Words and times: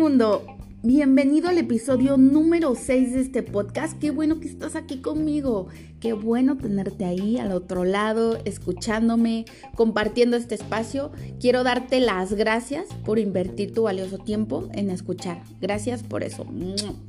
mundo? 0.00 0.56
Bienvenido 0.82 1.50
al 1.50 1.58
episodio 1.58 2.16
número 2.16 2.74
6 2.74 3.12
de 3.12 3.20
este 3.20 3.42
podcast. 3.42 3.98
Qué 3.98 4.10
bueno 4.10 4.40
que 4.40 4.48
estás 4.48 4.74
aquí 4.74 5.02
conmigo. 5.02 5.68
Qué 6.00 6.14
bueno 6.14 6.56
tenerte 6.56 7.04
ahí 7.04 7.36
al 7.36 7.52
otro 7.52 7.84
lado, 7.84 8.38
escuchándome, 8.46 9.44
compartiendo 9.74 10.38
este 10.38 10.54
espacio. 10.54 11.12
Quiero 11.38 11.64
darte 11.64 12.00
las 12.00 12.32
gracias 12.32 12.86
por 13.04 13.18
invertir 13.18 13.74
tu 13.74 13.82
valioso 13.82 14.16
tiempo 14.16 14.70
en 14.72 14.88
escuchar. 14.88 15.42
Gracias 15.60 16.02
por 16.02 16.24
eso. 16.24 16.46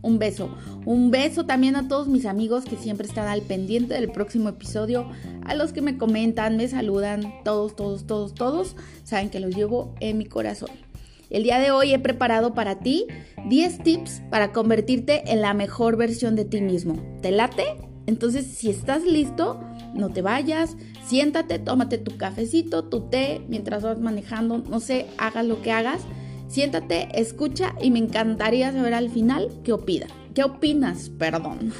Un 0.01 0.19
beso. 0.19 0.53
Un 0.85 1.09
beso 1.09 1.45
también 1.45 1.77
a 1.77 1.87
todos 1.87 2.09
mis 2.09 2.25
amigos 2.25 2.65
que 2.65 2.75
siempre 2.75 3.07
están 3.07 3.29
al 3.29 3.41
pendiente 3.41 3.93
del 3.93 4.11
próximo 4.11 4.49
episodio. 4.49 5.09
A 5.45 5.55
los 5.55 5.71
que 5.71 5.81
me 5.81 5.97
comentan, 5.97 6.57
me 6.57 6.67
saludan. 6.67 7.23
Todos, 7.45 7.73
todos, 7.73 8.05
todos, 8.05 8.33
todos. 8.33 8.75
Saben 9.05 9.29
que 9.29 9.39
los 9.39 9.55
llevo 9.55 9.95
en 10.01 10.17
mi 10.17 10.25
corazón. 10.25 10.90
El 11.31 11.43
día 11.43 11.59
de 11.59 11.71
hoy 11.71 11.93
he 11.93 11.99
preparado 11.99 12.53
para 12.53 12.79
ti 12.79 13.07
10 13.47 13.83
tips 13.83 14.21
para 14.29 14.51
convertirte 14.51 15.31
en 15.31 15.39
la 15.39 15.53
mejor 15.53 15.95
versión 15.95 16.35
de 16.35 16.43
ti 16.43 16.59
mismo. 16.59 17.01
¿Te 17.21 17.31
late? 17.31 17.77
Entonces, 18.05 18.45
si 18.45 18.69
estás 18.69 19.05
listo, 19.05 19.61
no 19.93 20.09
te 20.09 20.21
vayas, 20.21 20.75
siéntate, 21.05 21.57
tómate 21.57 21.97
tu 21.97 22.17
cafecito, 22.17 22.83
tu 22.83 23.09
té, 23.09 23.41
mientras 23.47 23.81
vas 23.81 23.99
manejando, 23.99 24.57
no 24.57 24.81
sé, 24.81 25.05
hagas 25.17 25.45
lo 25.45 25.61
que 25.61 25.71
hagas. 25.71 26.01
Siéntate, 26.49 27.07
escucha 27.13 27.75
y 27.81 27.91
me 27.91 27.99
encantaría 27.99 28.73
saber 28.73 28.93
al 28.93 29.09
final 29.09 29.47
qué 29.63 29.71
opinas. 29.71 30.09
¿Qué 30.35 30.43
opinas? 30.43 31.09
Perdón. 31.17 31.73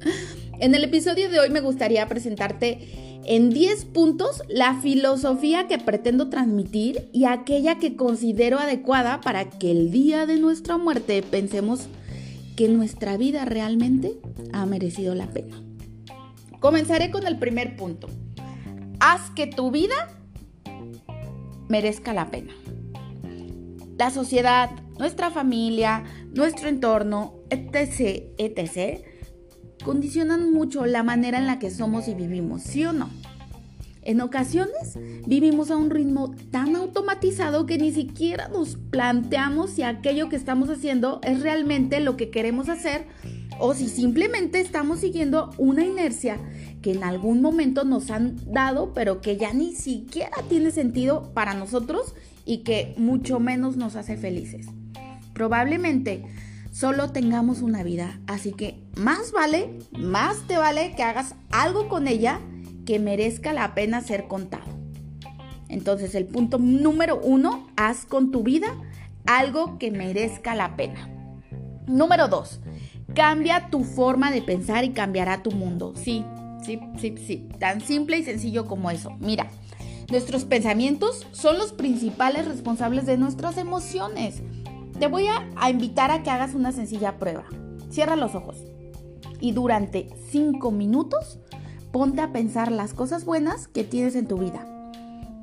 en 0.60 0.76
el 0.76 0.84
episodio 0.84 1.28
de 1.28 1.40
hoy 1.40 1.50
me 1.50 1.60
gustaría 1.60 2.06
presentarte 2.06 3.01
en 3.24 3.50
10 3.50 3.84
puntos 3.86 4.42
la 4.48 4.80
filosofía 4.80 5.68
que 5.68 5.78
pretendo 5.78 6.28
transmitir 6.28 7.08
y 7.12 7.24
aquella 7.24 7.78
que 7.78 7.96
considero 7.96 8.58
adecuada 8.58 9.20
para 9.20 9.48
que 9.48 9.70
el 9.70 9.90
día 9.90 10.26
de 10.26 10.38
nuestra 10.38 10.76
muerte 10.76 11.22
pensemos 11.22 11.88
que 12.56 12.68
nuestra 12.68 13.16
vida 13.16 13.44
realmente 13.44 14.18
ha 14.52 14.66
merecido 14.66 15.14
la 15.14 15.28
pena. 15.28 15.62
Comenzaré 16.60 17.10
con 17.10 17.26
el 17.26 17.38
primer 17.38 17.76
punto. 17.76 18.08
Haz 19.00 19.30
que 19.30 19.46
tu 19.46 19.70
vida 19.70 20.10
merezca 21.68 22.12
la 22.12 22.30
pena. 22.30 22.52
La 23.98 24.10
sociedad, 24.10 24.70
nuestra 24.98 25.30
familia, 25.30 26.04
nuestro 26.34 26.68
entorno, 26.68 27.34
etc., 27.50 28.24
etc., 28.38 29.04
condicionan 29.82 30.52
mucho 30.52 30.86
la 30.86 31.02
manera 31.02 31.38
en 31.38 31.46
la 31.46 31.58
que 31.58 31.70
somos 31.70 32.08
y 32.08 32.14
vivimos, 32.14 32.62
¿sí 32.62 32.84
o 32.84 32.92
no? 32.92 33.10
En 34.04 34.20
ocasiones 34.20 34.98
vivimos 35.26 35.70
a 35.70 35.76
un 35.76 35.90
ritmo 35.90 36.34
tan 36.50 36.74
automatizado 36.74 37.66
que 37.66 37.78
ni 37.78 37.92
siquiera 37.92 38.48
nos 38.48 38.76
planteamos 38.76 39.70
si 39.70 39.82
aquello 39.82 40.28
que 40.28 40.34
estamos 40.34 40.70
haciendo 40.70 41.20
es 41.22 41.40
realmente 41.40 42.00
lo 42.00 42.16
que 42.16 42.30
queremos 42.30 42.68
hacer 42.68 43.06
o 43.60 43.74
si 43.74 43.88
simplemente 43.88 44.58
estamos 44.58 44.98
siguiendo 44.98 45.50
una 45.56 45.84
inercia 45.84 46.40
que 46.82 46.90
en 46.90 47.04
algún 47.04 47.40
momento 47.40 47.84
nos 47.84 48.10
han 48.10 48.36
dado 48.52 48.92
pero 48.92 49.20
que 49.20 49.36
ya 49.36 49.52
ni 49.52 49.72
siquiera 49.72 50.36
tiene 50.48 50.72
sentido 50.72 51.32
para 51.32 51.54
nosotros 51.54 52.16
y 52.44 52.58
que 52.64 52.94
mucho 52.98 53.38
menos 53.38 53.76
nos 53.76 53.94
hace 53.94 54.16
felices. 54.16 54.66
Probablemente 55.32 56.24
solo 56.72 57.12
tengamos 57.12 57.62
una 57.62 57.84
vida. 57.84 58.18
Así 58.26 58.52
que 58.52 58.82
más 58.96 59.30
vale, 59.30 59.78
más 59.92 60.48
te 60.48 60.56
vale 60.56 60.94
que 60.96 61.04
hagas 61.04 61.36
algo 61.50 61.88
con 61.88 62.08
ella 62.08 62.40
que 62.84 62.98
merezca 62.98 63.52
la 63.52 63.74
pena 63.74 64.00
ser 64.00 64.26
contado. 64.26 64.64
Entonces 65.68 66.14
el 66.16 66.26
punto 66.26 66.58
número 66.58 67.20
uno, 67.22 67.68
haz 67.76 68.04
con 68.04 68.32
tu 68.32 68.42
vida 68.42 68.74
algo 69.26 69.78
que 69.78 69.90
merezca 69.90 70.54
la 70.54 70.76
pena. 70.76 71.08
Número 71.86 72.28
dos, 72.28 72.60
cambia 73.14 73.70
tu 73.70 73.84
forma 73.84 74.30
de 74.30 74.42
pensar 74.42 74.84
y 74.84 74.90
cambiará 74.90 75.42
tu 75.42 75.52
mundo. 75.52 75.94
Sí, 75.96 76.24
sí, 76.64 76.80
sí, 76.98 77.14
sí, 77.16 77.48
tan 77.58 77.80
simple 77.80 78.18
y 78.18 78.24
sencillo 78.24 78.66
como 78.66 78.90
eso. 78.90 79.16
Mira, 79.20 79.50
nuestros 80.10 80.44
pensamientos 80.44 81.26
son 81.32 81.58
los 81.58 81.72
principales 81.72 82.46
responsables 82.46 83.06
de 83.06 83.16
nuestras 83.16 83.56
emociones. 83.56 84.42
Te 85.02 85.08
voy 85.08 85.26
a, 85.26 85.68
invitar 85.68 86.12
a 86.12 86.22
que 86.22 86.30
hagas 86.30 86.54
una 86.54 86.70
sencilla 86.70 87.18
prueba. 87.18 87.42
Cierra 87.90 88.14
los 88.14 88.36
ojos 88.36 88.58
y 89.40 89.50
durante 89.50 90.08
5 90.30 90.70
minutos 90.70 91.40
ponte 91.90 92.20
a 92.20 92.30
pensar 92.30 92.70
las 92.70 92.94
cosas 92.94 93.24
buenas 93.24 93.66
que 93.66 93.82
tienes 93.82 94.14
en 94.14 94.28
tu 94.28 94.38
vida. 94.38 94.64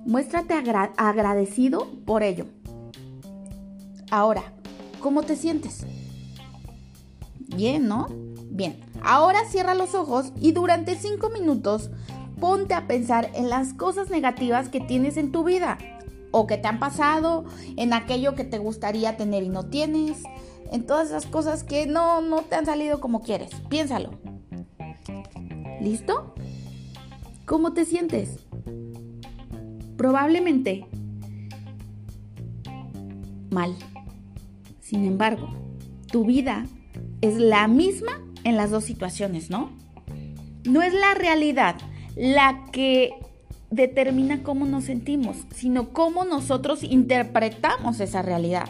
Muéstrate 0.06 0.54
agradecido 0.54 1.90
por 2.06 2.24
ello. 2.24 2.46
Ahora, 4.10 4.44
¿cómo 5.02 5.24
te 5.24 5.36
sientes? 5.36 5.86
Bien, 7.40 7.86
¿no? 7.86 8.08
Bien. 8.50 8.80
Ahora 9.04 9.44
cierra 9.44 9.74
los 9.74 9.94
ojos 9.94 10.32
y 10.40 10.54
durante 10.54 10.96
5 10.96 11.32
minutos 11.32 11.90
ponte 12.40 12.76
a 12.76 12.88
pensar 12.88 13.30
en 13.36 13.50
las 13.50 13.74
cosas 13.74 14.10
negativas 14.10 14.70
que 14.70 14.80
tienes 14.80 15.18
en 15.18 15.34
tu 15.34 15.44
vida 15.44 15.78
o 16.32 16.48
que 16.48 16.58
te 16.58 16.68
han 16.68 16.80
pasado, 16.80 17.46
en 17.78 17.94
aquello 17.94 18.36
que 18.36 18.44
te 18.44 18.58
gustaría 18.58 19.18
tener 19.18 19.44
y 19.44 19.50
no 19.50 19.66
tienes, 19.66 20.24
en 20.72 20.86
todas 20.86 21.08
esas 21.08 21.26
cosas 21.26 21.64
que 21.64 21.88
no, 21.88 22.22
no 22.22 22.42
te 22.42 22.56
han 22.56 22.66
salido 22.66 23.00
como 23.00 23.22
quieres. 23.22 23.50
Piénsalo. 23.70 24.12
¿Listo? 25.82 26.36
¿Cómo 27.46 27.74
te 27.74 27.86
sientes? 27.86 28.46
Probablemente 29.98 30.86
mal. 33.50 33.76
Sin 34.82 35.06
embargo, 35.06 35.50
tu 36.12 36.26
vida 36.26 36.66
es 37.22 37.38
la 37.38 37.68
misma 37.68 38.22
en 38.44 38.56
las 38.56 38.72
dos 38.72 38.84
situaciones, 38.84 39.50
¿no? 39.50 39.72
No 40.64 40.82
es 40.82 40.94
la 40.94 41.14
realidad 41.16 41.76
la 42.16 42.66
que 42.72 43.12
determina 43.72 44.44
cómo 44.44 44.66
nos 44.66 44.86
sentimos, 44.86 45.38
sino 45.54 45.90
cómo 45.90 46.26
nosotros 46.26 46.84
interpretamos 46.84 48.00
esa 48.00 48.22
realidad. 48.22 48.66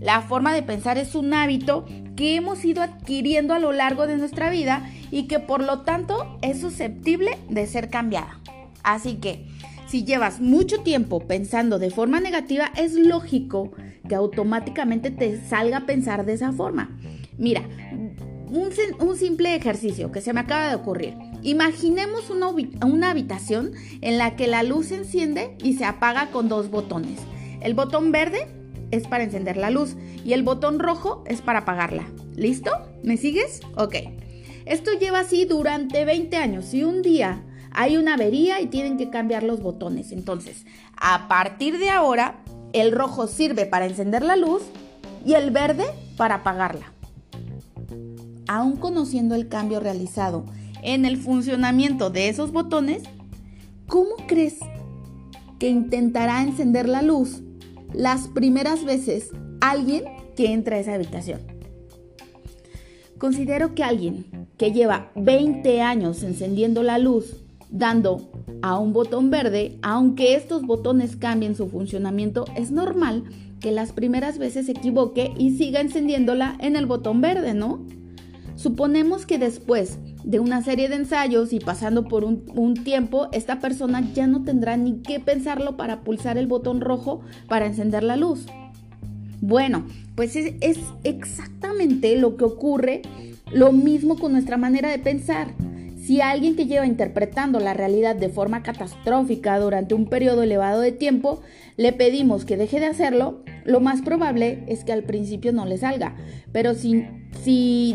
La 0.00 0.20
forma 0.20 0.52
de 0.52 0.62
pensar 0.62 0.98
es 0.98 1.14
un 1.14 1.32
hábito 1.32 1.86
que 2.16 2.36
hemos 2.36 2.64
ido 2.64 2.82
adquiriendo 2.82 3.54
a 3.54 3.58
lo 3.58 3.72
largo 3.72 4.06
de 4.06 4.18
nuestra 4.18 4.50
vida 4.50 4.90
y 5.10 5.24
que 5.24 5.38
por 5.38 5.62
lo 5.62 5.80
tanto 5.80 6.38
es 6.42 6.60
susceptible 6.60 7.38
de 7.48 7.66
ser 7.66 7.88
cambiada. 7.88 8.40
Así 8.82 9.14
que, 9.14 9.46
si 9.88 10.04
llevas 10.04 10.40
mucho 10.40 10.82
tiempo 10.82 11.20
pensando 11.20 11.78
de 11.78 11.90
forma 11.90 12.20
negativa, 12.20 12.72
es 12.76 12.94
lógico 12.94 13.72
que 14.08 14.14
automáticamente 14.14 15.10
te 15.10 15.40
salga 15.40 15.78
a 15.78 15.86
pensar 15.86 16.26
de 16.26 16.34
esa 16.34 16.52
forma. 16.52 16.98
Mira, 17.38 17.62
un, 18.48 19.16
simple 19.16 19.54
ejercicio 19.54 20.12
que 20.12 20.20
se 20.20 20.32
me 20.32 20.40
acaba 20.40 20.68
de 20.68 20.76
ocurrir. 20.76 21.14
Imaginemos 21.46 22.28
una, 22.28 23.08
habitación 23.08 23.70
en 24.00 24.18
la 24.18 24.34
que 24.34 24.48
la 24.48 24.64
luz 24.64 24.86
se 24.86 24.96
enciende 24.96 25.56
y 25.62 25.74
se 25.74 25.84
apaga 25.84 26.32
con 26.32 26.48
dos 26.48 26.72
botones. 26.72 27.20
El 27.60 27.74
botón 27.74 28.10
verde 28.10 28.48
es 28.90 29.06
para 29.06 29.22
encender 29.22 29.56
la 29.56 29.70
luz 29.70 29.94
y 30.24 30.32
el 30.32 30.42
botón 30.42 30.80
rojo 30.80 31.22
es 31.24 31.42
para 31.42 31.60
apagarla. 31.60 32.02
¿Listo? 32.34 32.72
¿Me 33.04 33.16
sigues? 33.16 33.60
Ok. 33.76 33.94
Esto 34.64 34.90
lleva 34.98 35.20
así 35.20 35.44
durante 35.44 36.04
20 36.04 36.36
años 36.36 36.74
y 36.74 36.82
un 36.82 37.00
día 37.00 37.44
hay 37.70 37.96
una 37.96 38.14
avería 38.14 38.60
y 38.60 38.66
tienen 38.66 38.96
que 38.96 39.10
cambiar 39.10 39.44
los 39.44 39.62
botones. 39.62 40.10
Entonces, 40.10 40.66
a 40.96 41.28
partir 41.28 41.78
de 41.78 41.90
ahora, 41.90 42.42
el 42.72 42.90
rojo 42.90 43.28
sirve 43.28 43.66
para 43.66 43.86
encender 43.86 44.24
la 44.24 44.34
luz 44.34 44.62
y 45.24 45.34
el 45.34 45.52
verde 45.52 45.84
para 46.16 46.36
apagarla 46.36 46.92
aún 48.48 48.76
conociendo 48.76 49.34
el 49.34 49.48
cambio 49.48 49.80
realizado 49.80 50.44
en 50.86 51.04
el 51.04 51.16
funcionamiento 51.16 52.10
de 52.10 52.28
esos 52.28 52.52
botones, 52.52 53.02
¿cómo 53.88 54.14
crees 54.28 54.60
que 55.58 55.68
intentará 55.68 56.42
encender 56.42 56.88
la 56.88 57.02
luz 57.02 57.42
las 57.92 58.28
primeras 58.28 58.84
veces 58.84 59.30
alguien 59.60 60.04
que 60.36 60.52
entra 60.52 60.76
a 60.76 60.78
esa 60.78 60.94
habitación? 60.94 61.40
Considero 63.18 63.74
que 63.74 63.82
alguien 63.82 64.26
que 64.56 64.72
lleva 64.72 65.10
20 65.16 65.82
años 65.82 66.22
encendiendo 66.22 66.84
la 66.84 66.98
luz, 66.98 67.34
dando 67.68 68.30
a 68.62 68.78
un 68.78 68.92
botón 68.92 69.28
verde, 69.28 69.78
aunque 69.82 70.36
estos 70.36 70.62
botones 70.62 71.16
cambien 71.16 71.56
su 71.56 71.68
funcionamiento, 71.68 72.44
es 72.54 72.70
normal 72.70 73.24
que 73.60 73.72
las 73.72 73.90
primeras 73.92 74.38
veces 74.38 74.66
se 74.66 74.72
equivoque 74.72 75.32
y 75.36 75.56
siga 75.56 75.80
encendiéndola 75.80 76.56
en 76.60 76.76
el 76.76 76.86
botón 76.86 77.20
verde, 77.20 77.54
¿no? 77.54 77.84
Suponemos 78.56 79.26
que 79.26 79.38
después 79.38 79.98
de 80.24 80.40
una 80.40 80.62
serie 80.62 80.88
de 80.88 80.96
ensayos 80.96 81.52
y 81.52 81.60
pasando 81.60 82.08
por 82.08 82.24
un, 82.24 82.74
tiempo, 82.82 83.28
esta 83.32 83.60
persona 83.60 84.02
ya 84.14 84.26
no 84.26 84.42
tendrá 84.42 84.76
ni 84.76 85.02
qué 85.02 85.20
pensarlo 85.20 85.76
para 85.76 86.00
pulsar 86.00 86.38
el 86.38 86.46
botón 86.46 86.80
rojo 86.80 87.20
para 87.48 87.66
encender 87.66 88.02
la 88.02 88.16
luz. 88.16 88.46
Bueno, 89.42 89.86
pues 90.14 90.34
es, 90.34 90.78
exactamente 91.04 92.16
lo 92.16 92.36
que 92.36 92.44
ocurre, 92.44 93.02
lo 93.52 93.72
mismo 93.72 94.18
con 94.18 94.32
nuestra 94.32 94.56
manera 94.56 94.90
de 94.90 94.98
pensar. 94.98 95.54
Si 96.06 96.20
alguien 96.20 96.54
que 96.54 96.66
lleva 96.66 96.86
interpretando 96.86 97.58
la 97.58 97.74
realidad 97.74 98.14
de 98.14 98.28
forma 98.28 98.62
catastrófica 98.62 99.58
durante 99.58 99.92
un 99.92 100.06
periodo 100.06 100.44
elevado 100.44 100.80
de 100.80 100.92
tiempo, 100.92 101.42
le 101.76 101.92
pedimos 101.92 102.44
que 102.44 102.56
deje 102.56 102.78
de 102.78 102.86
hacerlo, 102.86 103.42
lo 103.64 103.80
más 103.80 104.02
probable 104.02 104.62
es 104.68 104.84
que 104.84 104.92
al 104.92 105.02
principio 105.02 105.52
no 105.52 105.66
le 105.66 105.78
salga. 105.78 106.14
Pero 106.52 106.74
si, 106.74 107.02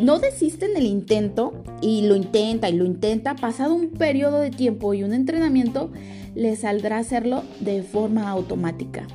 no 0.04 0.20
desiste 0.20 0.66
en 0.66 0.76
el 0.76 0.88
intento 0.88 1.64
y 1.82 2.02
lo 2.02 2.18
intenta 2.18 2.68
y 2.68 2.74
lo 2.74 2.84
intenta, 2.84 3.34
pasado 3.34 3.76
un 3.76 3.92
periodo 3.92 4.42
de 4.42 4.52
tiempo 4.52 4.94
y 4.94 5.04
un 5.04 5.14
entrenamiento, 5.14 5.94
le 6.36 6.58
saldrá 6.58 6.98
hacerlo 6.98 7.44
de 7.62 7.82
forma 7.82 8.30
automática. 8.30 9.08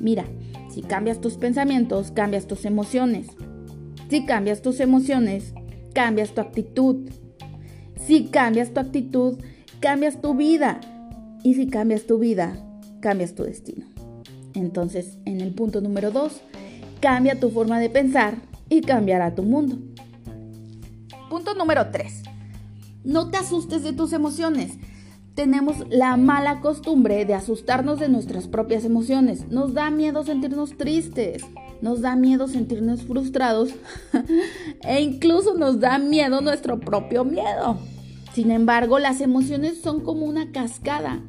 Mira, 0.00 0.24
si 0.68 0.82
cambias 0.82 1.20
tus 1.20 1.34
pensamientos, 1.34 2.10
cambias 2.10 2.48
tus 2.48 2.64
emociones. 2.64 3.28
Si 4.10 4.26
cambias 4.26 4.62
tus 4.62 4.80
emociones, 4.80 5.54
cambias 5.94 6.34
tu 6.34 6.40
actitud. 6.40 7.08
Si 8.06 8.24
cambias 8.24 8.74
tu 8.74 8.80
actitud, 8.80 9.38
cambias 9.80 10.20
tu 10.20 10.34
vida. 10.34 10.80
Y 11.44 11.54
si 11.54 11.68
cambias 11.68 12.04
tu 12.06 12.18
vida, 12.18 12.56
cambias 13.00 13.34
tu 13.34 13.44
destino. 13.44 13.86
Entonces, 14.54 15.18
en 15.24 15.40
el 15.40 15.54
punto 15.54 15.80
número 15.80 16.10
2, 16.10 16.40
cambia 17.00 17.38
tu 17.38 17.50
forma 17.50 17.80
de 17.80 17.90
pensar 17.90 18.36
y 18.68 18.80
cambiará 18.80 19.34
tu 19.34 19.42
mundo. 19.42 19.78
Punto 21.30 21.54
número 21.54 21.90
3. 21.90 22.22
No 23.04 23.30
te 23.30 23.38
asustes 23.38 23.82
de 23.82 23.92
tus 23.92 24.12
emociones. 24.12 24.72
Tenemos 25.34 25.76
la 25.88 26.16
mala 26.16 26.60
costumbre 26.60 27.24
de 27.24 27.34
asustarnos 27.34 27.98
de 27.98 28.08
nuestras 28.08 28.48
propias 28.48 28.84
emociones. 28.84 29.48
Nos 29.48 29.74
da 29.74 29.90
miedo 29.90 30.24
sentirnos 30.24 30.76
tristes, 30.76 31.42
nos 31.80 32.02
da 32.02 32.16
miedo 32.16 32.48
sentirnos 32.48 33.02
frustrados 33.02 33.70
e 34.86 35.00
incluso 35.00 35.54
nos 35.54 35.80
da 35.80 35.98
miedo 35.98 36.42
nuestro 36.42 36.78
propio 36.78 37.24
miedo. 37.24 37.78
Sin 38.34 38.50
embargo, 38.50 38.98
las 38.98 39.20
emociones 39.20 39.80
son 39.80 40.00
como 40.00 40.26
una 40.26 40.52
cascada. 40.52 41.20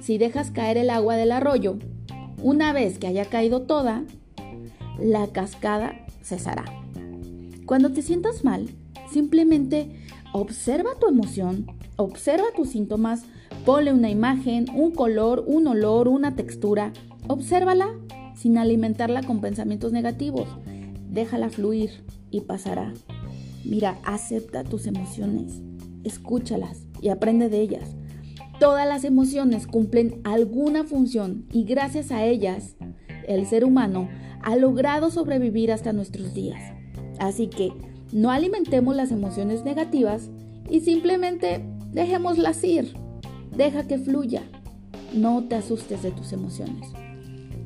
Si 0.00 0.18
dejas 0.18 0.50
caer 0.50 0.76
el 0.76 0.90
agua 0.90 1.16
del 1.16 1.32
arroyo, 1.32 1.78
una 2.42 2.72
vez 2.72 2.98
que 2.98 3.06
haya 3.06 3.24
caído 3.24 3.62
toda, 3.62 4.04
la 4.98 5.26
cascada 5.28 6.06
cesará. 6.22 6.64
Cuando 7.66 7.92
te 7.92 8.02
sientas 8.02 8.44
mal, 8.44 8.68
simplemente 9.10 10.04
observa 10.32 10.98
tu 11.00 11.08
emoción, 11.08 11.66
observa 11.96 12.46
tus 12.54 12.70
síntomas, 12.70 13.24
Ponle 13.64 13.94
una 13.94 14.10
imagen, 14.10 14.66
un 14.74 14.90
color, 14.90 15.42
un 15.46 15.66
olor, 15.66 16.06
una 16.06 16.36
textura. 16.36 16.92
Obsérvala 17.28 17.88
sin 18.36 18.58
alimentarla 18.58 19.22
con 19.22 19.40
pensamientos 19.40 19.90
negativos. 19.90 20.46
Déjala 21.08 21.48
fluir 21.48 22.04
y 22.30 22.42
pasará. 22.42 22.92
Mira, 23.64 23.98
acepta 24.04 24.64
tus 24.64 24.86
emociones, 24.86 25.62
escúchalas 26.04 26.86
y 27.00 27.08
aprende 27.08 27.48
de 27.48 27.60
ellas. 27.60 27.96
Todas 28.60 28.86
las 28.86 29.04
emociones 29.04 29.66
cumplen 29.66 30.20
alguna 30.24 30.84
función 30.84 31.46
y 31.52 31.64
gracias 31.64 32.12
a 32.12 32.24
ellas 32.24 32.76
el 33.26 33.46
ser 33.46 33.64
humano 33.64 34.08
ha 34.42 34.56
logrado 34.56 35.10
sobrevivir 35.10 35.72
hasta 35.72 35.92
nuestros 35.92 36.34
días. 36.34 36.62
Así 37.18 37.48
que 37.48 37.72
no 38.12 38.30
alimentemos 38.30 38.94
las 38.94 39.10
emociones 39.10 39.64
negativas 39.64 40.30
y 40.70 40.80
simplemente 40.80 41.64
dejémoslas 41.92 42.62
ir. 42.62 42.94
Deja 43.56 43.86
que 43.86 43.98
fluya. 43.98 44.42
No 45.12 45.44
te 45.44 45.56
asustes 45.56 46.02
de 46.02 46.10
tus 46.10 46.32
emociones. 46.32 46.90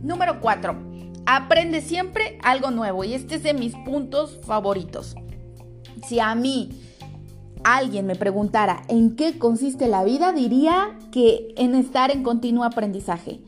Número 0.03 0.41
4. 0.41 0.77
Aprende 1.27 1.81
siempre 1.81 2.39
algo 2.43 2.71
nuevo 2.71 3.05
y 3.05 3.15
este 3.15 3.37
es 3.37 3.43
de 3.43 3.55
mis 3.55 3.75
puntos 3.85 4.39
favoritos. 4.45 5.17
Si 6.07 6.21
a 6.21 6.35
mí 6.35 6.71
alguien 7.65 8.07
me 8.07 8.17
preguntara 8.17 8.83
en 8.89 9.17
qué 9.17 9.39
consiste 9.39 9.89
la 9.89 10.05
vida, 10.05 10.33
diría 10.33 10.97
que 11.11 11.55
en 11.57 11.75
estar 11.75 12.11
en 12.11 12.23
continuo 12.23 12.65
aprendizaje. 12.65 13.41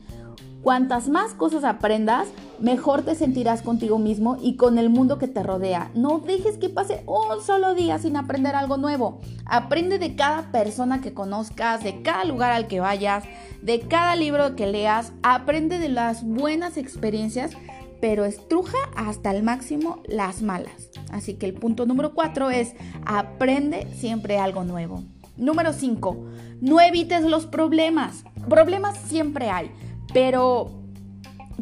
Cuantas 0.62 1.09
más 1.09 1.33
cosas 1.33 1.65
aprendas, 1.65 2.29
mejor 2.59 3.01
te 3.01 3.15
sentirás 3.15 3.62
contigo 3.62 3.99
mismo 3.99 4.37
y 4.43 4.57
con 4.57 4.77
el 4.77 4.91
mundo 4.91 5.19
que 5.19 5.27
te 5.27 5.43
rodea. 5.43 5.91
No 5.95 6.19
dejes 6.19 6.59
que 6.59 6.69
pase 6.69 7.03
un 7.07 7.43
solo 7.43 7.75
día 7.75 7.99
sin 7.99 8.15
aprender 8.17 8.55
algo 8.55 8.77
nuevo. 8.77 9.21
Aprende 9.47 9.99
de 9.99 10.17
cada 10.17 10.53
persona 10.53 11.01
que 11.01 11.15
conozcas, 11.15 11.83
de 11.83 12.03
cada 12.03 12.25
lugar 12.25 12.53
al 12.53 12.67
que 12.67 12.81
vayas, 12.81 13.25
de 13.62 13.81
cada 13.81 14.17
libro 14.17 14.55
que 14.55 14.67
leas. 14.67 15.12
Aprende 15.23 15.79
de 15.79 15.89
las 15.89 16.25
buenas 16.25 16.77
experiencias, 16.77 17.53
pero 18.00 18.25
estruja 18.25 18.79
hasta 18.97 19.31
el 19.31 19.43
máximo 19.43 20.02
las 20.06 20.43
malas. 20.43 20.91
Así 21.11 21.35
que 21.35 21.47
el 21.47 21.55
punto 21.55 21.87
número 21.87 22.14
4 22.14 22.50
es 22.50 22.75
aprende 23.05 23.87
siempre 23.97 24.38
algo 24.38 24.64
nuevo. 24.64 25.02
Número 25.37 25.73
5. 25.73 26.26
No 26.61 26.81
evites 26.81 27.23
los 27.23 27.47
problemas. 27.47 28.25
Problemas 28.49 28.99
siempre 28.99 29.50
hay 29.50 29.70
pero, 30.12 30.70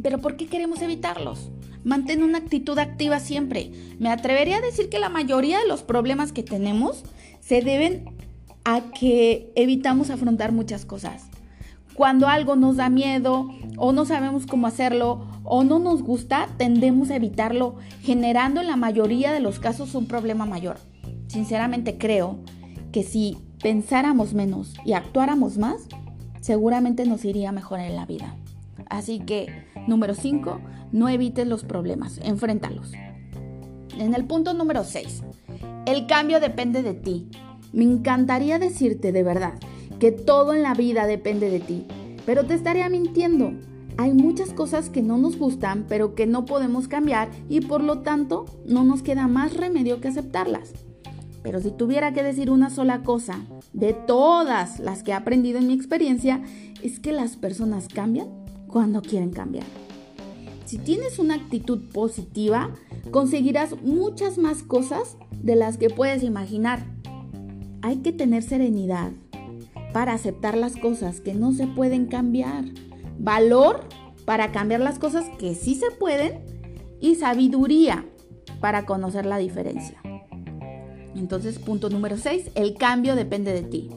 pero 0.03 0.19
¿por 0.19 0.37
qué 0.37 0.47
queremos 0.47 0.83
evitarlos? 0.83 1.51
Mantén 1.85 2.23
una 2.23 2.39
actitud 2.39 2.79
activa 2.79 3.21
siempre. 3.21 3.71
Me 3.99 4.11
atrevería 4.11 4.59
a 4.59 4.61
decir 4.61 4.89
que 4.89 4.99
la 4.99 5.09
mayoría 5.09 5.59
de 5.59 5.69
los 5.69 5.83
problemas 5.83 6.33
que 6.33 6.43
tenemos 6.43 7.05
se 7.41 7.63
deben 7.63 8.17
a 8.65 8.91
que 8.91 9.53
evitamos 9.55 10.11
afrontar 10.11 10.53
muchas 10.53 10.85
cosas. 10.85 11.29
Cuando 11.99 12.29
algo 12.29 12.55
nos 12.55 12.77
da 12.77 12.91
miedo 12.91 13.49
o 13.77 13.91
no 13.91 14.05
sabemos 14.05 14.47
cómo 14.47 14.69
hacerlo 14.69 15.27
o 15.43 15.65
no 15.65 15.81
nos 15.81 16.01
gusta, 16.01 16.47
tendemos 16.57 17.11
a 17.11 17.17
evitarlo, 17.17 17.75
generando 18.03 18.61
en 18.61 18.69
la 18.69 18.77
mayoría 18.77 19.33
de 19.33 19.41
los 19.41 19.59
casos 19.59 19.97
un 19.97 20.07
problema 20.07 20.47
mayor. 20.47 20.77
Sinceramente 21.27 21.99
creo 21.99 22.39
que 22.93 23.03
si 23.03 23.37
pensáramos 23.61 24.33
menos 24.33 24.75
y 24.85 24.93
actuáramos 24.93 25.59
más, 25.59 25.89
seguramente 26.41 27.05
nos 27.05 27.25
iría 27.25 27.51
mejor 27.51 27.81
en 27.81 27.97
la 27.97 28.07
vida. 28.07 28.37
Así 28.89 29.19
que, 29.19 29.65
número 29.89 30.15
5, 30.15 30.61
no 30.93 31.09
evites 31.09 31.49
los 31.49 31.65
problemas, 31.65 32.21
enfréntalos. 32.23 32.93
En 33.99 34.15
el 34.15 34.25
punto 34.25 34.55
número 34.55 34.85
6, 34.85 35.25
el 35.87 36.07
cambio 36.07 36.39
depende 36.39 36.85
de 36.85 36.95
ti. 36.95 37.29
Me 37.73 37.83
encantaría 37.83 38.61
decirte 38.61 39.11
de 39.11 39.25
verdad 39.25 39.55
que 39.99 40.13
todo 40.13 40.55
en 40.55 40.63
la 40.63 40.75
vida 40.75 41.07
depende 41.07 41.51
de 41.51 41.61
ti, 41.61 41.87
pero 42.25 42.45
te 42.45 42.55
estaría 42.55 42.89
mintiendo. 42.89 43.53
Hay 43.97 44.13
muchas 44.13 44.53
cosas 44.53 44.91
que 44.91 45.03
no 45.03 45.19
nos 45.19 45.37
gustan, 45.37 45.87
pero 45.89 46.15
que 46.15 46.27
no 46.27 46.45
podemos 46.45 46.87
cambiar 46.87 47.31
y 47.49 47.61
por 47.61 47.83
lo 47.83 48.01
tanto 48.01 48.47
no 48.65 48.85
nos 48.85 49.03
queda 49.03 49.27
más 49.27 49.57
remedio 49.57 50.01
que 50.01 50.09
aceptarlas. 50.09 50.73
Pero 51.43 51.61
si 51.61 51.71
tuviera 51.71 52.13
que 52.13 52.23
decir 52.23 52.51
una 52.51 52.71
sola 52.71 53.03
cosa 53.03 53.41
de 53.73 53.95
todas 53.95 54.79
las 54.79 55.03
que 55.03 55.11
he 55.11 55.15
aprendido 55.15 55.59
en 55.59 55.67
mi 55.67 55.73
experiencia, 55.73 56.43
es 56.83 57.01
que 57.01 57.13
las 57.13 57.37
personas 57.37 57.89
cambian 57.89 58.29
cuando 58.69 59.03
quieren 59.03 59.31
cambiar. 59.31 59.67
Si 60.65 60.79
tienes 60.79 61.19
una 61.19 61.35
actitud 61.35 61.91
positiva, 61.93 62.71
conseguirás 63.11 63.81
muchas 63.83 64.37
más 64.37 64.63
cosas 64.63 65.17
de 65.43 65.57
las 65.57 65.79
que 65.79 65.91
puedes 65.91 66.23
imaginar. 66.23 66.85
Hay 67.81 67.97
que 67.97 68.13
tener 68.13 68.43
serenidad 68.43 69.13
para 69.93 70.13
aceptar 70.13 70.57
las 70.57 70.77
cosas 70.77 71.21
que 71.21 71.35
no 71.35 71.53
se 71.53 71.67
pueden 71.67 72.07
cambiar, 72.07 72.65
valor 73.19 73.89
para 74.25 74.53
cambiar 74.53 74.81
las 74.81 74.99
cosas 74.99 75.25
que 75.39 75.55
sí 75.55 75.75
se 75.75 75.91
pueden 75.91 76.41
y 77.01 77.15
sabiduría 77.15 78.07
para 78.61 78.85
conocer 78.85 79.27
la 79.27 79.39
diferencia. 79.39 80.01
Entonces, 81.15 81.59
punto 81.59 81.91
número 81.91 82.17
6, 82.17 82.51
el 82.55 82.75
cambio 82.75 83.17
depende 83.17 83.53
de 83.53 83.63
ti. 83.63 83.91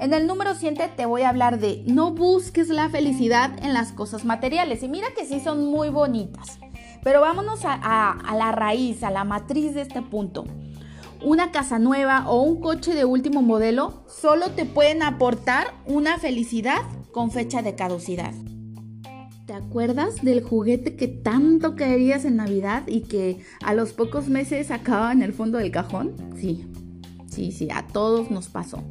En 0.00 0.14
el 0.14 0.26
número 0.26 0.54
7 0.54 0.92
te 0.96 1.04
voy 1.04 1.22
a 1.22 1.28
hablar 1.28 1.58
de 1.58 1.82
no 1.86 2.12
busques 2.12 2.68
la 2.70 2.88
felicidad 2.88 3.52
en 3.62 3.74
las 3.74 3.92
cosas 3.92 4.24
materiales. 4.24 4.82
Y 4.82 4.88
mira 4.88 5.08
que 5.14 5.26
sí 5.26 5.40
son 5.40 5.66
muy 5.66 5.90
bonitas. 5.90 6.58
Pero 7.02 7.20
vámonos 7.20 7.64
a, 7.64 7.74
a, 8.12 8.34
la 8.34 8.50
raíz, 8.52 9.02
a 9.02 9.10
la 9.10 9.24
matriz 9.24 9.74
de 9.74 9.82
este 9.82 10.00
punto. 10.00 10.44
Una 11.22 11.52
casa 11.52 11.78
nueva 11.78 12.26
o 12.30 12.42
un 12.42 12.62
coche 12.62 12.94
de 12.94 13.04
último 13.04 13.42
modelo 13.42 14.04
solo 14.08 14.52
te 14.52 14.64
pueden 14.64 15.02
aportar 15.02 15.74
una 15.84 16.18
felicidad 16.18 16.80
con 17.12 17.30
fecha 17.30 17.60
de 17.60 17.74
caducidad. 17.74 18.32
¿Te 19.44 19.52
acuerdas 19.52 20.22
del 20.22 20.42
juguete 20.42 20.96
que 20.96 21.08
tanto 21.08 21.76
querías 21.76 22.24
en 22.24 22.36
Navidad 22.36 22.84
y 22.86 23.02
que 23.02 23.40
a 23.62 23.74
los 23.74 23.92
pocos 23.92 24.28
meses 24.28 24.70
acababa 24.70 25.12
en 25.12 25.22
el 25.22 25.34
fondo 25.34 25.58
del 25.58 25.70
cajón? 25.70 26.14
Sí, 26.36 26.64
sí, 27.28 27.52
sí, 27.52 27.68
a 27.70 27.86
todos 27.86 28.30
nos 28.30 28.48
pasó. 28.48 28.82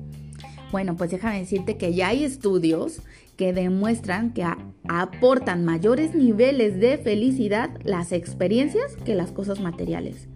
Bueno, 0.72 0.96
pues 0.96 1.10
déjame 1.10 1.40
decirte 1.40 1.78
que 1.78 1.96
ya 1.96 2.10
hay 2.10 2.24
estudios 2.24 3.02
que 3.38 3.54
demuestran 3.54 4.34
que 4.34 4.46
aportan 4.88 5.66
mayores 5.66 6.14
niveles 6.14 6.80
de 6.80 7.00
felicidad 7.00 7.72
las 7.84 8.12
experiencias 8.12 8.96
que 9.04 9.16
las 9.16 9.32
cosas 9.32 9.62
materiales. 9.62 10.28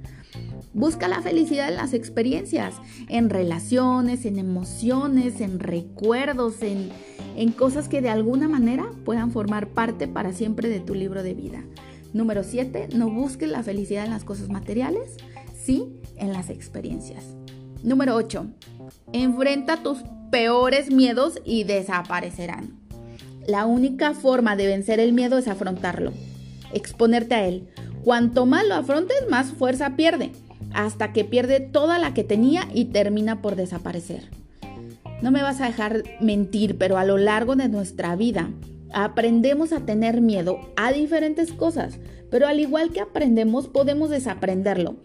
Busca 0.74 1.08
la 1.08 1.22
felicidad 1.22 1.70
en 1.70 1.76
las 1.76 1.94
experiencias, 1.94 2.76
en 3.08 3.30
relaciones, 3.30 4.26
en 4.26 4.40
emociones, 4.40 5.40
en 5.40 5.60
recuerdos, 5.60 6.62
en, 6.62 6.90
en 7.36 7.52
cosas 7.52 7.88
que 7.88 8.02
de 8.02 8.10
alguna 8.10 8.48
manera 8.48 8.90
puedan 9.06 9.32
formar 9.32 9.68
parte 9.68 10.08
para 10.08 10.34
siempre 10.34 10.70
de 10.70 10.80
tu 10.80 10.96
libro 10.96 11.22
de 11.22 11.36
vida. 11.36 11.64
Número 12.14 12.44
7. 12.44 12.90
No 12.96 13.10
busques 13.10 13.50
la 13.50 13.64
felicidad 13.64 14.06
en 14.06 14.12
las 14.12 14.24
cosas 14.24 14.50
materiales, 14.50 15.18
sí 15.56 16.00
en 16.18 16.34
las 16.34 16.50
experiencias. 16.50 17.36
Número 17.84 18.16
8. 18.16 18.48
Enfrenta 19.12 19.84
tus 19.84 20.00
peores 20.32 20.92
miedos 20.92 21.40
y 21.46 21.66
desaparecerán. 21.66 22.80
La 23.48 23.66
única 23.66 24.14
forma 24.14 24.56
de 24.56 24.68
vencer 24.68 25.00
el 25.00 25.14
miedo 25.14 25.38
es 25.38 25.48
afrontarlo, 25.48 26.14
exponerte 26.74 27.36
a 27.36 27.46
él. 27.46 27.68
Cuanto 28.04 28.46
más 28.46 28.66
lo 28.66 28.76
afrontes, 28.76 29.18
más 29.30 29.52
fuerza 29.52 29.96
pierde, 29.96 30.32
hasta 30.74 31.14
que 31.14 31.24
pierde 31.24 31.60
toda 31.60 32.00
la 32.00 32.14
que 32.14 32.24
tenía 32.24 32.68
y 32.74 32.86
termina 32.86 33.42
por 33.42 33.56
desaparecer. 33.56 34.30
No 35.22 35.32
me 35.32 35.42
vas 35.42 35.62
a 35.62 35.68
dejar 35.68 36.04
mentir, 36.20 36.78
pero 36.78 36.98
a 36.98 37.06
lo 37.06 37.18
largo 37.18 37.56
de 37.56 37.70
nuestra 37.70 38.16
vida 38.16 38.50
aprendemos 38.94 39.72
a 39.72 39.82
tener 39.82 40.22
miedo 40.22 40.60
a 40.76 40.92
diferentes 40.92 41.52
cosas, 41.54 42.00
pero 42.30 42.48
al 42.48 42.60
igual 42.60 42.92
que 42.92 43.02
aprendemos, 43.02 43.68
podemos 43.68 44.10
desaprenderlo. 44.10 44.98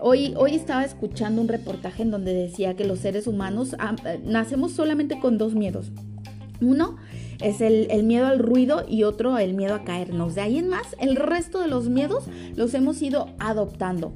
Hoy, 0.00 0.34
hoy 0.36 0.56
estaba 0.56 0.84
escuchando 0.84 1.40
un 1.40 1.48
reportaje 1.48 2.02
en 2.02 2.10
donde 2.10 2.34
decía 2.34 2.74
que 2.74 2.84
los 2.84 2.98
seres 2.98 3.26
humanos 3.26 3.76
ah, 3.78 3.94
nacemos 4.24 4.72
solamente 4.72 5.20
con 5.20 5.38
dos 5.38 5.54
miedos. 5.54 5.92
Uno 6.60 6.96
es 7.40 7.60
el, 7.60 8.02
miedo 8.04 8.26
al 8.26 8.38
ruido 8.38 8.84
y 8.88 9.02
otro 9.02 9.36
el 9.38 9.54
miedo 9.54 9.74
a 9.74 9.84
caernos. 9.84 10.34
De 10.34 10.40
ahí 10.40 10.58
en 10.58 10.68
más, 10.68 10.96
el 11.00 11.16
resto 11.16 11.60
de 11.60 11.68
los 11.68 11.88
miedos 11.88 12.24
los 12.56 12.74
hemos 12.74 13.02
ido 13.02 13.28
adoptando, 13.38 14.14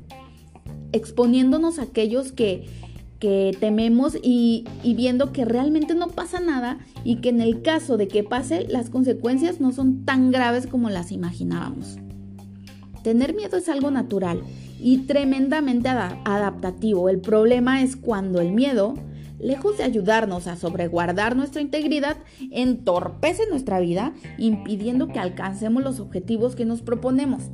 exponiéndonos 0.96 1.78
a 1.78 1.82
aquellos 1.82 2.32
que, 2.32 2.66
que 3.18 3.56
tememos 3.58 4.16
y, 4.22 4.64
y, 4.82 4.94
viendo 4.94 5.32
que 5.32 5.44
realmente 5.44 5.94
no 5.94 6.08
pasa 6.08 6.40
nada 6.40 6.78
y 7.04 7.16
que 7.16 7.30
en 7.30 7.40
el 7.40 7.62
caso 7.62 7.96
de 7.96 8.08
que 8.08 8.24
pase, 8.24 8.66
las 8.68 8.90
consecuencias 8.90 9.60
no 9.60 9.72
son 9.72 10.04
tan 10.04 10.30
graves 10.30 10.66
como 10.66 10.90
las 10.90 11.12
imaginábamos. 11.12 11.96
Tener 13.02 13.34
miedo 13.34 13.56
es 13.56 13.68
algo 13.68 13.90
natural 13.90 14.42
y 14.80 14.98
tremendamente 14.98 15.88
adaptativo. 15.88 17.08
El 17.08 17.20
problema 17.20 17.82
es 17.82 17.96
cuando 17.96 18.40
el 18.40 18.52
miedo, 18.52 18.94
lejos 19.38 19.78
de 19.78 19.84
ayudarnos 19.84 20.46
a 20.46 20.56
sobreguardar 20.56 21.36
nuestra 21.36 21.62
integridad, 21.62 22.16
entorpece 22.50 23.44
nuestra 23.48 23.80
vida, 23.80 24.12
impidiendo 24.38 25.08
que 25.08 25.20
alcancemos 25.20 25.84
los 25.84 26.00
objetivos 26.00 26.56
que 26.56 26.64
nos 26.64 26.82
proponemos 26.82 27.44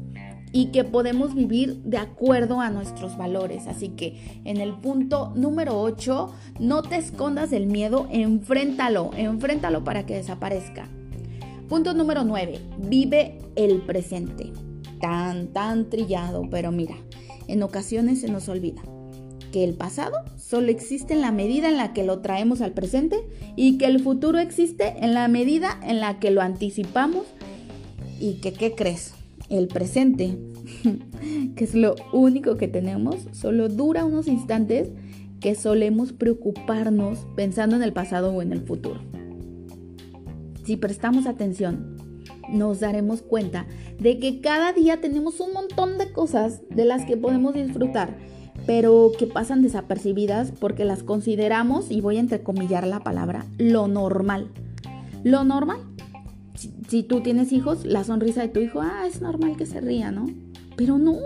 y 0.52 0.66
que 0.66 0.84
podemos 0.84 1.34
vivir 1.34 1.82
de 1.82 1.96
acuerdo 1.96 2.60
a 2.60 2.70
nuestros 2.70 3.16
valores. 3.16 3.66
Así 3.66 3.88
que 3.88 4.40
en 4.44 4.58
el 4.58 4.74
punto 4.74 5.32
número 5.34 5.80
8, 5.80 6.32
no 6.60 6.82
te 6.82 6.96
escondas 6.96 7.50
del 7.50 7.66
miedo, 7.66 8.06
enfréntalo, 8.10 9.10
enfréntalo 9.16 9.82
para 9.82 10.04
que 10.04 10.14
desaparezca. 10.14 10.88
Punto 11.68 11.94
número 11.94 12.22
9, 12.22 12.60
vive 12.78 13.38
el 13.56 13.80
presente 13.80 14.52
tan, 15.00 15.48
tan 15.48 15.88
trillado, 15.88 16.46
pero 16.50 16.70
mira, 16.70 16.96
en 17.48 17.62
ocasiones 17.62 18.20
se 18.20 18.28
nos 18.28 18.48
olvida 18.48 18.82
que 19.52 19.64
el 19.64 19.74
pasado 19.74 20.16
solo 20.36 20.68
existe 20.68 21.14
en 21.14 21.20
la 21.20 21.32
medida 21.32 21.68
en 21.68 21.76
la 21.76 21.92
que 21.92 22.04
lo 22.04 22.20
traemos 22.20 22.60
al 22.60 22.72
presente 22.72 23.20
y 23.56 23.78
que 23.78 23.86
el 23.86 24.00
futuro 24.00 24.38
existe 24.38 24.94
en 25.00 25.14
la 25.14 25.28
medida 25.28 25.78
en 25.82 26.00
la 26.00 26.18
que 26.18 26.30
lo 26.30 26.40
anticipamos 26.40 27.26
y 28.18 28.34
que, 28.34 28.52
¿qué 28.52 28.74
crees? 28.74 29.12
El 29.48 29.68
presente, 29.68 30.38
que 31.56 31.64
es 31.64 31.74
lo 31.74 31.94
único 32.12 32.56
que 32.56 32.68
tenemos, 32.68 33.16
solo 33.32 33.68
dura 33.68 34.04
unos 34.04 34.28
instantes 34.28 34.90
que 35.40 35.54
solemos 35.54 36.12
preocuparnos 36.12 37.26
pensando 37.36 37.76
en 37.76 37.82
el 37.82 37.92
pasado 37.92 38.32
o 38.32 38.42
en 38.42 38.52
el 38.52 38.62
futuro. 38.62 39.00
Si 40.64 40.76
prestamos 40.76 41.26
atención 41.26 41.96
nos 42.52 42.80
daremos 42.80 43.22
cuenta 43.22 43.66
de 43.98 44.18
que 44.18 44.40
cada 44.40 44.72
día 44.72 45.00
tenemos 45.00 45.40
un 45.40 45.52
montón 45.52 45.98
de 45.98 46.12
cosas 46.12 46.60
de 46.70 46.84
las 46.84 47.04
que 47.04 47.16
podemos 47.16 47.54
disfrutar, 47.54 48.16
pero 48.66 49.10
que 49.18 49.26
pasan 49.26 49.62
desapercibidas 49.62 50.52
porque 50.52 50.84
las 50.84 51.02
consideramos, 51.02 51.90
y 51.90 52.00
voy 52.00 52.18
a 52.18 52.20
entrecomillar 52.20 52.86
la 52.86 53.00
palabra, 53.00 53.46
lo 53.58 53.88
normal. 53.88 54.50
Lo 55.24 55.44
normal. 55.44 55.78
Si, 56.88 57.02
tú 57.02 57.20
tienes 57.20 57.52
hijos, 57.52 57.84
la 57.84 58.04
sonrisa 58.04 58.42
de 58.42 58.48
tu 58.48 58.60
hijo, 58.60 58.80
ah, 58.80 59.06
es 59.06 59.20
normal 59.20 59.56
que 59.56 59.66
se 59.66 59.80
ría, 59.80 60.10
¿no? 60.10 60.26
Pero 60.76 60.98
no. 60.98 61.16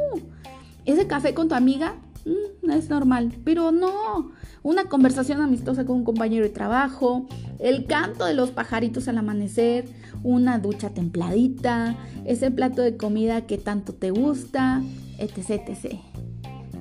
Ese 0.85 1.07
café 1.07 1.35
con 1.35 1.49
tu 1.49 1.55
amiga, 1.55 1.97
mm, 2.25 2.71
es 2.71 2.89
normal. 2.89 3.33
Pero 3.45 3.73
no. 3.73 4.33
Una 4.63 4.85
conversación 4.85 5.41
amistosa 5.41 5.85
con 5.85 5.97
un 5.97 6.05
compañero 6.05 6.45
de 6.45 6.51
trabajo, 6.51 7.27
el 7.59 7.87
canto 7.87 8.25
de 8.25 8.35
los 8.35 8.51
pajaritos 8.51 9.09
al 9.09 9.19
amanecer, 9.19 9.87
una 10.23 10.59
ducha 10.59 10.91
templadita, 10.91 11.97
ese 12.25 12.51
plato 12.51 12.83
de 12.83 12.97
comida 12.97 13.47
que 13.47 13.59
tanto 13.59 13.93
te 13.95 14.11
gusta, 14.11 14.83
etc. 15.19 15.69
etc. 15.69 15.97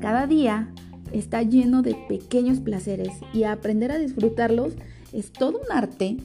Cada 0.01 0.27
día 0.27 0.69
está 1.11 1.43
lleno 1.43 1.81
de 1.81 1.95
pequeños 2.09 2.59
placeres 2.59 3.13
y 3.33 3.43
aprender 3.43 3.91
a 3.91 3.97
disfrutarlos 3.97 4.73
es 5.13 5.31
todo 5.31 5.59
un 5.59 5.71
arte 5.71 6.17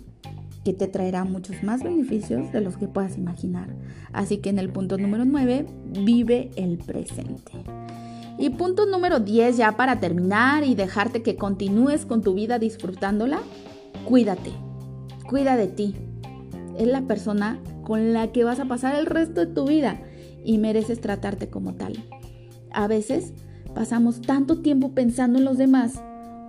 que 0.64 0.72
te 0.72 0.88
traerá 0.88 1.24
muchos 1.24 1.62
más 1.62 1.82
beneficios 1.82 2.52
de 2.52 2.60
los 2.60 2.76
que 2.76 2.88
puedas 2.88 3.16
imaginar. 3.16 3.68
Así 4.12 4.38
que 4.38 4.50
en 4.50 4.58
el 4.58 4.70
punto 4.70 4.98
número 4.98 5.24
9, 5.24 5.66
vive 6.04 6.50
el 6.56 6.78
presente. 6.78 7.52
Y 8.38 8.50
punto 8.50 8.86
número 8.86 9.20
10 9.20 9.56
ya 9.56 9.76
para 9.76 10.00
terminar 10.00 10.64
y 10.64 10.74
dejarte 10.74 11.22
que 11.22 11.36
continúes 11.36 12.06
con 12.06 12.22
tu 12.22 12.34
vida 12.34 12.58
disfrutándola, 12.58 13.40
cuídate, 14.04 14.52
cuida 15.28 15.56
de 15.56 15.68
ti. 15.68 15.94
Es 16.78 16.86
la 16.86 17.02
persona 17.02 17.58
con 17.82 18.12
la 18.12 18.32
que 18.32 18.44
vas 18.44 18.60
a 18.60 18.66
pasar 18.66 18.94
el 18.94 19.06
resto 19.06 19.40
de 19.40 19.52
tu 19.52 19.66
vida 19.66 20.00
y 20.44 20.58
mereces 20.58 21.00
tratarte 21.00 21.48
como 21.48 21.74
tal. 21.74 22.04
A 22.72 22.86
veces 22.86 23.32
pasamos 23.74 24.20
tanto 24.20 24.60
tiempo 24.60 24.92
pensando 24.92 25.38
en 25.38 25.44
los 25.44 25.58
demás 25.58 26.00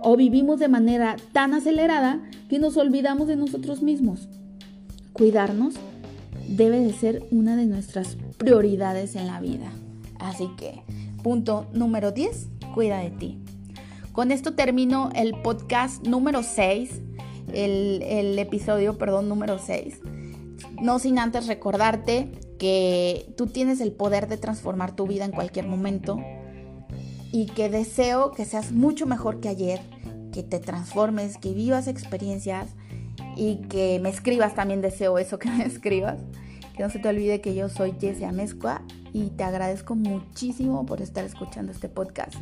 o 0.02 0.16
vivimos 0.16 0.58
de 0.58 0.68
manera 0.68 1.16
tan 1.32 1.54
acelerada 1.54 2.20
que 2.48 2.58
nos 2.58 2.76
olvidamos 2.76 3.28
de 3.28 3.36
nosotros 3.36 3.82
mismos. 3.82 4.28
Cuidarnos 5.12 5.74
debe 6.48 6.80
de 6.80 6.92
ser 6.92 7.24
una 7.30 7.56
de 7.56 7.66
nuestras 7.66 8.16
prioridades 8.36 9.16
en 9.16 9.26
la 9.26 9.40
vida. 9.40 9.70
Así 10.18 10.48
que, 10.56 10.82
punto 11.22 11.66
número 11.72 12.12
10, 12.12 12.48
cuida 12.74 12.98
de 12.98 13.10
ti. 13.10 13.38
Con 14.12 14.30
esto 14.30 14.54
termino 14.54 15.10
el 15.14 15.34
podcast 15.40 16.06
número 16.06 16.42
6 16.42 17.00
el, 17.52 18.38
episodio, 18.38 18.98
perdón, 18.98 19.28
número 19.28 19.58
6. 19.58 20.00
No 20.80 20.98
sin 20.98 21.18
antes 21.18 21.46
recordarte 21.46 22.30
que 22.58 23.32
tú 23.36 23.46
tienes 23.46 23.80
el 23.80 23.92
poder 23.92 24.28
de 24.28 24.36
transformar 24.36 24.94
tu 24.94 25.06
vida 25.06 25.24
en 25.24 25.32
cualquier 25.32 25.66
momento 25.66 26.18
y 27.32 27.46
que 27.46 27.68
deseo 27.68 28.30
que 28.32 28.44
seas 28.44 28.70
mucho 28.70 29.06
mejor 29.06 29.40
que 29.40 29.48
ayer, 29.48 29.80
que 30.32 30.42
te 30.42 30.60
transformes, 30.60 31.38
que 31.38 31.54
vivas 31.54 31.88
experiencias 31.88 32.68
y 33.36 33.56
que 33.68 33.98
me 34.00 34.10
escribas 34.10 34.54
también 34.54 34.82
deseo 34.82 35.18
eso 35.18 35.38
que 35.40 35.50
me 35.50 35.64
escribas. 35.64 36.20
Que 36.76 36.82
no 36.82 36.90
se 36.90 36.98
te 36.98 37.08
olvide 37.08 37.40
que 37.40 37.54
yo 37.54 37.68
soy 37.68 37.94
Jessie 38.00 38.24
Amezcua 38.24 38.82
y 39.12 39.30
te 39.30 39.44
agradezco 39.44 39.94
muchísimo 39.94 40.86
por 40.86 41.02
estar 41.02 41.24
escuchando 41.24 41.72
este 41.72 41.88
podcast. 41.88 42.34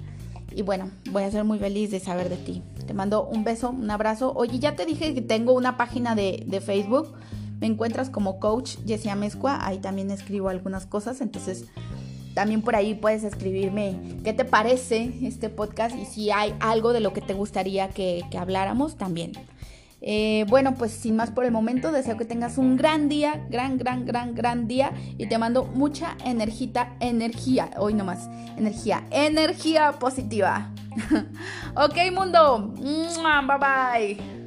Y 0.53 0.63
bueno, 0.63 0.91
voy 1.11 1.23
a 1.23 1.31
ser 1.31 1.45
muy 1.45 1.59
feliz 1.59 1.91
de 1.91 2.01
saber 2.01 2.29
de 2.29 2.37
ti. 2.37 2.63
Te 2.87 2.95
mando 2.95 3.25
un 3.25 3.45
beso, 3.45 3.71
un 3.71 3.91
abrazo. 3.91 4.33
Oye, 4.35 4.59
ya 4.59 4.75
te 4.77 4.87
dije 4.87 5.15
que 5.15 5.23
tengo 5.23 5.53
una 5.53 5.77
página 5.77 6.15
de, 6.15 6.63
Facebook. 6.65 7.13
Me 7.61 7.67
encuentras 7.67 8.11
como 8.11 8.41
coach 8.41 8.77
Jessia 8.87 9.15
Mezcua. 9.15 9.65
Ahí 9.65 9.79
también 9.79 10.11
escribo 10.11 10.49
algunas 10.49 10.87
cosas. 10.87 11.21
Entonces, 11.21 11.67
también 12.35 12.63
por 12.63 12.77
ahí 12.77 12.95
puedes 12.95 13.25
escribirme 13.25 13.97
qué 14.25 14.33
te 14.33 14.45
parece 14.45 15.13
este 15.23 15.49
podcast 15.49 15.97
y 15.97 16.05
si 16.05 16.31
hay 16.31 16.55
algo 16.61 16.93
de 16.93 17.01
lo 17.01 17.13
que 17.13 17.21
te 17.21 17.35
gustaría 17.35 17.89
que, 17.89 18.23
que 18.31 18.39
habláramos 18.39 18.97
también. 18.97 19.33
Eh, 20.03 20.47
bueno, 20.49 20.75
pues 20.77 20.93
sin 20.93 21.17
más 21.17 21.31
por 21.31 21.45
el 21.45 21.53
momento, 21.53 21.93
deseo 21.93 22.17
que 22.17 22.25
tengas 22.25 22.57
un 22.57 22.77
gran 22.77 23.09
día, 23.09 23.47
gran, 23.51 23.77
gran, 23.77 24.07
gran, 24.07 24.35
gran 24.35 24.67
día 24.67 24.93
y 25.19 25.27
te 25.27 25.37
mando 25.37 25.65
mucha 25.65 26.17
energía, 26.25 26.95
energía, 27.01 27.71
hoy 27.77 27.95
nomás, 27.95 28.29
energía, 28.57 29.05
energía 29.11 29.93
positiva. 29.93 30.71
ok, 31.77 31.97
mundo, 32.13 32.75
bye 32.77 33.59
bye. 33.59 34.40